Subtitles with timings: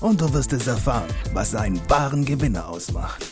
[0.00, 3.24] und du wirst es erfahren, was einen wahren Gewinner ausmacht.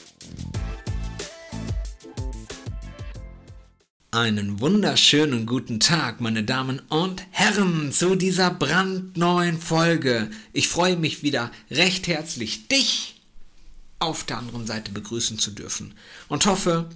[4.11, 10.31] Einen wunderschönen guten Tag, meine Damen und Herren, zu dieser brandneuen Folge.
[10.53, 13.21] Ich freue mich wieder recht herzlich, dich
[13.99, 15.95] auf der anderen Seite begrüßen zu dürfen
[16.29, 16.89] und hoffe,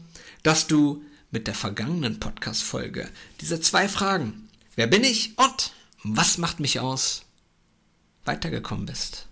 [0.42, 3.08] dass du mit der vergangenen Podcast-Folge
[3.40, 7.22] diese zwei Fragen, wer bin ich und was macht mich aus,
[8.24, 9.29] weitergekommen bist.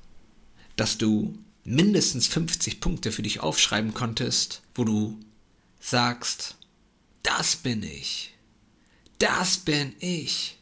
[0.78, 5.18] Dass du mindestens 50 Punkte für dich aufschreiben konntest, wo du
[5.80, 6.56] sagst,
[7.22, 8.32] das bin ich.
[9.18, 10.56] Das bin ich.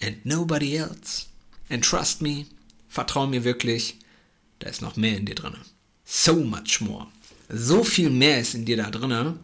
[0.00, 1.26] And nobody else.
[1.68, 2.46] And trust me,
[2.88, 3.98] vertrau mir wirklich,
[4.60, 5.56] da ist noch mehr in dir drin.
[6.04, 7.08] So much more.
[7.48, 9.40] So viel mehr ist in dir da drin.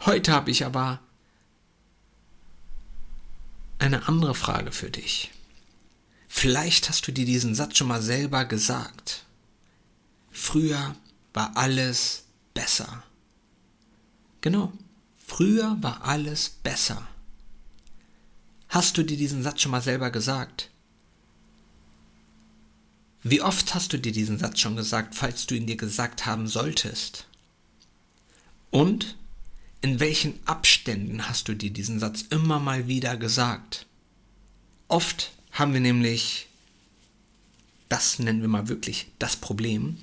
[0.00, 1.00] Heute habe ich aber
[3.78, 5.30] eine andere Frage für dich.
[6.36, 9.24] Vielleicht hast du dir diesen Satz schon mal selber gesagt.
[10.32, 10.96] Früher
[11.32, 13.04] war alles besser.
[14.40, 14.72] Genau.
[15.16, 17.06] Früher war alles besser.
[18.68, 20.70] Hast du dir diesen Satz schon mal selber gesagt?
[23.22, 26.48] Wie oft hast du dir diesen Satz schon gesagt, falls du ihn dir gesagt haben
[26.48, 27.28] solltest?
[28.72, 29.16] Und
[29.82, 33.86] in welchen Abständen hast du dir diesen Satz immer mal wieder gesagt?
[34.88, 36.48] Oft haben wir nämlich,
[37.88, 39.98] das nennen wir mal wirklich das Problem,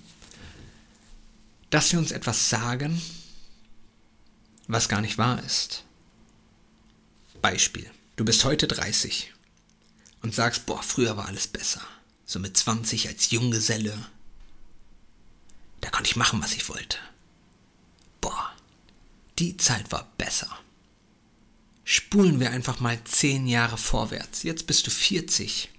[1.70, 3.02] dass wir uns etwas sagen,
[4.68, 5.84] was gar nicht wahr ist.
[7.42, 7.90] Beispiel.
[8.16, 9.34] Du bist heute 30
[10.22, 11.82] und sagst, boah, früher war alles besser.
[12.26, 13.98] So mit 20 als Junggeselle.
[15.82, 16.98] Da konnte ich machen, was ich wollte.
[18.22, 18.52] Boah,
[19.40, 20.48] die Zeit war besser.
[21.94, 24.44] Spulen wir einfach mal 10 Jahre vorwärts.
[24.44, 25.70] Jetzt bist du 40.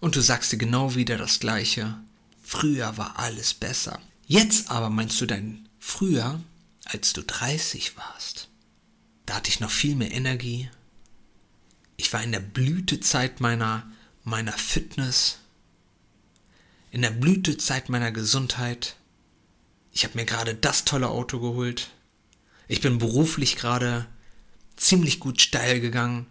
[0.00, 1.96] Und du sagst dir genau wieder das Gleiche.
[2.42, 4.00] Früher war alles besser.
[4.26, 6.42] Jetzt aber meinst du dein Früher
[6.86, 8.48] als du 30 warst.
[9.26, 10.70] Da hatte ich noch viel mehr Energie.
[11.96, 13.88] Ich war in der Blütezeit meiner,
[14.24, 15.38] meiner Fitness,
[16.90, 18.96] in der Blütezeit meiner Gesundheit.
[19.92, 21.90] Ich habe mir gerade das tolle Auto geholt.
[22.66, 24.08] Ich bin beruflich gerade
[24.76, 26.26] ziemlich gut steil gegangen.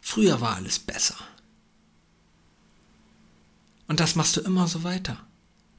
[0.00, 1.16] Früher war alles besser.
[3.86, 5.26] Und das machst du immer so weiter.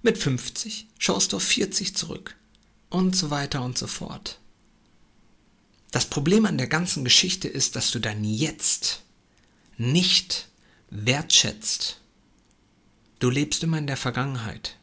[0.01, 2.35] Mit 50 schaust du auf 40 zurück
[2.89, 4.39] und so weiter und so fort.
[5.91, 9.01] Das Problem an der ganzen Geschichte ist, dass du dein Jetzt
[9.77, 10.47] nicht
[10.89, 11.99] wertschätzt.
[13.19, 14.77] Du lebst immer in der Vergangenheit.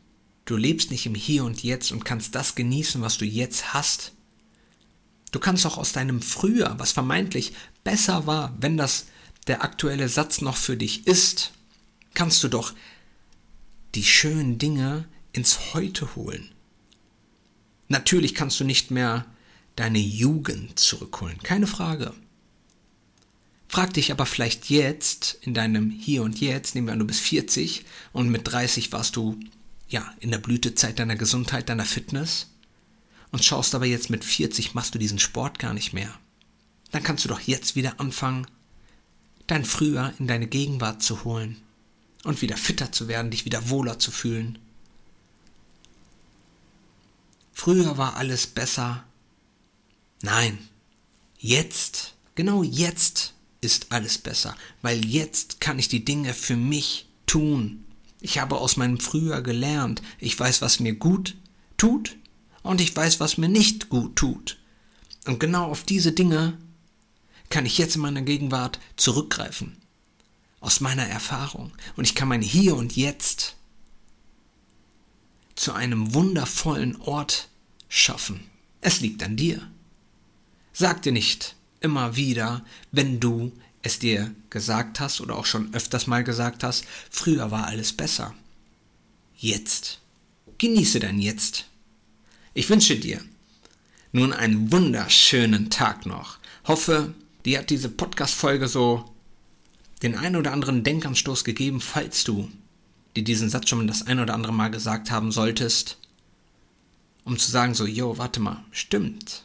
[0.45, 4.13] Du lebst nicht im Hier und Jetzt und kannst das genießen, was du jetzt hast.
[5.33, 7.53] Du kannst auch aus deinem Früher, was vermeintlich
[7.85, 9.07] besser war, wenn das
[9.47, 11.53] der aktuelle Satz noch für dich ist,
[12.15, 12.75] kannst du doch
[13.95, 16.51] die schönen Dinge ins Heute holen.
[17.89, 19.27] Natürlich kannst du nicht mehr
[19.77, 22.13] deine Jugend zurückholen, keine Frage.
[23.69, 27.21] Frag dich aber vielleicht jetzt in deinem Hier und Jetzt, nehmen wir an, du bist
[27.21, 29.39] 40 und mit 30 warst du
[29.89, 32.49] ja in der Blütezeit deiner Gesundheit, deiner Fitness
[33.33, 36.13] und schaust aber jetzt mit 40 machst du diesen Sport gar nicht mehr.
[36.93, 38.47] Dann kannst du doch jetzt wieder anfangen,
[39.47, 41.61] dein Früher in deine Gegenwart zu holen
[42.25, 44.59] und wieder fitter zu werden, dich wieder wohler zu fühlen
[47.67, 49.03] früher war alles besser.
[50.23, 50.59] Nein,
[51.39, 57.85] jetzt, genau jetzt ist alles besser, weil jetzt kann ich die Dinge für mich tun.
[58.21, 61.35] Ich habe aus meinem Früher gelernt, ich weiß, was mir gut
[61.77, 62.17] tut
[62.67, 64.59] und ich weiß, was mir nicht gut tut.
[65.27, 66.59] Und genau auf diese Dinge
[67.49, 69.77] kann ich jetzt in meiner Gegenwart zurückgreifen.
[70.61, 71.73] Aus meiner Erfahrung.
[71.97, 73.57] Und ich kann mein Hier und Jetzt
[75.55, 77.49] zu einem wundervollen Ort
[77.89, 78.41] schaffen.
[78.81, 79.71] Es liegt an dir.
[80.73, 83.53] Sag dir nicht immer wieder, wenn du
[83.83, 88.35] es dir gesagt hast oder auch schon öfters mal gesagt hast, früher war alles besser.
[89.37, 90.01] Jetzt.
[90.59, 91.67] Genieße dein Jetzt.
[92.57, 93.21] Ich wünsche dir
[94.13, 96.39] nun einen wunderschönen Tag noch.
[96.65, 97.13] Hoffe,
[97.45, 99.15] dir hat diese Podcast-Folge so
[100.03, 102.51] den ein oder anderen Denkanstoß gegeben, falls du
[103.15, 105.99] dir diesen Satz schon das ein oder andere Mal gesagt haben solltest.
[107.25, 109.45] um zu sagen so, yo, warte mal, stimmt,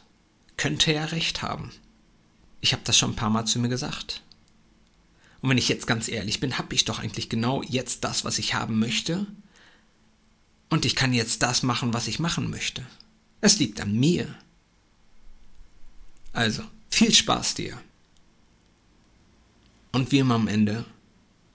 [0.56, 1.70] könnte ja recht haben.
[2.62, 4.22] Ich habe das schon ein paar Mal zu mir gesagt.
[5.42, 8.38] Und wenn ich jetzt ganz ehrlich bin, habe ich doch eigentlich genau jetzt das, was
[8.38, 9.26] ich haben möchte.
[10.72, 12.82] Und ich kann jetzt das machen, was ich machen möchte.
[13.42, 14.26] Es liegt an mir.
[16.32, 17.76] Also, viel Spaß dir.
[19.92, 20.86] Und wie immer am Ende,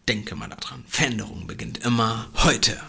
[0.08, 2.80] denke mal daran, Veränderung beginnt immer heute.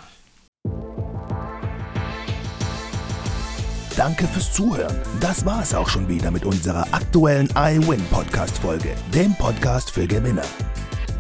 [3.97, 5.01] Danke fürs Zuhören.
[5.21, 10.07] Das war es auch schon wieder mit unserer aktuellen iWin Podcast Folge, dem Podcast für
[10.07, 10.45] Gewinner.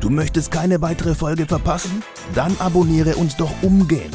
[0.00, 2.02] Du möchtest keine weitere Folge verpassen?
[2.34, 4.14] Dann abonniere uns doch umgehend.